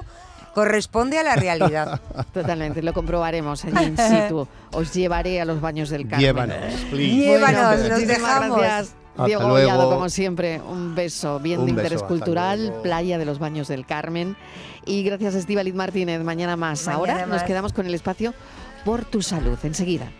corresponde 0.57 1.19
a 1.19 1.23
la 1.23 1.35
realidad. 1.35 2.01
Totalmente, 2.33 2.81
lo 2.81 2.91
comprobaremos 2.91 3.63
allí 3.63 3.85
in 3.85 3.95
situ. 4.09 4.47
Os 4.71 4.91
llevaré 4.91 5.39
a 5.39 5.45
los 5.45 5.61
baños 5.61 5.91
del 5.91 6.07
Carmen. 6.07 6.25
Llévanos, 6.25 6.73
please. 6.89 7.15
Llévanos, 7.15 7.89
nos 7.89 8.07
dejamos. 8.07 8.57
Gracias. 8.57 8.95
Hasta 9.11 9.25
Diego 9.25 9.47
luego. 9.49 9.69
Collado, 9.69 9.89
como 9.91 10.09
siempre, 10.09 10.59
un 10.59 10.95
beso 10.95 11.39
bien 11.39 11.59
Un 11.59 11.65
de 11.67 11.71
interés 11.73 12.01
cultural, 12.01 12.73
playa 12.81 13.19
de 13.19 13.25
los 13.25 13.37
Baños 13.37 13.67
del 13.67 13.85
Carmen. 13.85 14.35
Y 14.83 15.03
gracias, 15.03 15.35
Estíbaliz 15.35 15.75
Martínez. 15.75 16.23
Mañana 16.23 16.55
más. 16.55 16.87
Mañana 16.87 16.97
Ahora 16.97 17.25
nos 17.27 17.43
quedamos 17.43 17.71
con 17.71 17.85
el 17.85 17.93
espacio 17.93 18.33
por 18.83 19.05
tu 19.05 19.21
salud. 19.21 19.59
Enseguida. 19.61 20.11